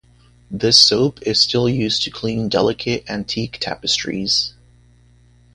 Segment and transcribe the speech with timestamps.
[0.49, 4.55] This soap is still used to clean delicate antique tapestries.